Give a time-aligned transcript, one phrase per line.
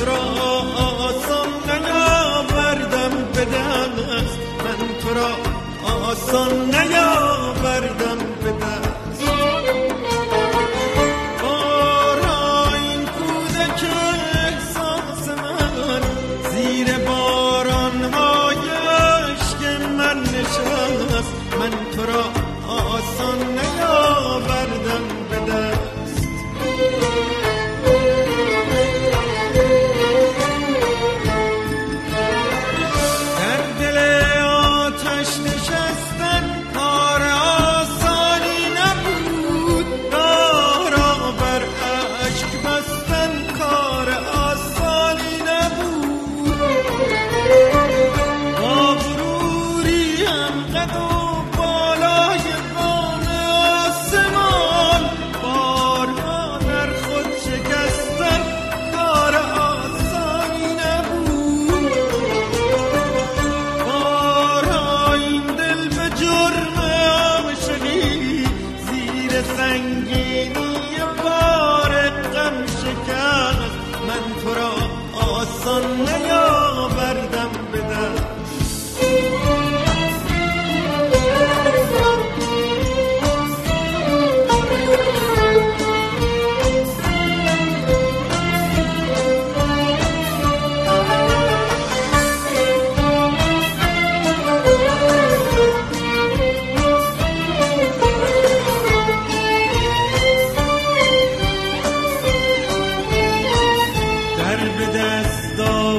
[0.00, 0.18] تو را
[1.08, 4.38] آسان نیاوردم به دست.
[4.64, 5.30] من تو را
[6.08, 9.22] آسان نیاوردم به دست.
[11.44, 13.84] آرا این کودک
[14.34, 16.02] احساس من
[16.50, 21.32] زیر باران هایش که من نشست.
[21.60, 22.39] من تو را
[69.70, 71.92] سنگینی بار
[72.34, 73.74] غم شکست.
[74.08, 74.72] من تو را
[75.30, 77.39] آسان نیاوردم.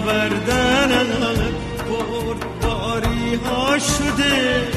[0.00, 1.54] دست آوردنت
[1.88, 4.68] بردباری ها شده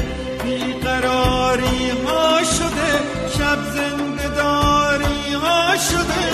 [0.44, 2.92] بیقراری ها شده
[3.38, 6.24] شب زنده داری ها شده.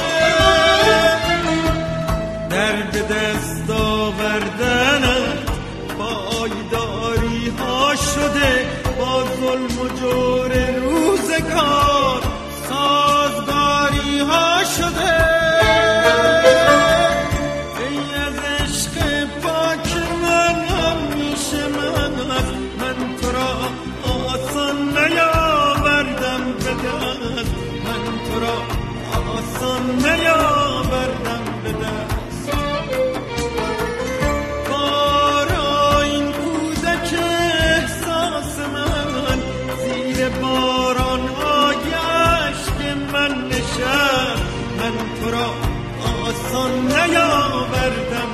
[2.51, 5.51] در به دست آوردنت
[5.99, 8.67] پایداری ها شده
[8.99, 11.90] با ظلم و جور روزگار.
[30.03, 32.51] نیاوردم به دست.
[34.71, 39.39] بارا این کودک احساس من
[39.85, 41.21] زیر باران
[41.65, 44.43] آگشت که من نشست
[44.79, 45.47] من تو را
[46.27, 48.31] آسان نیاوردم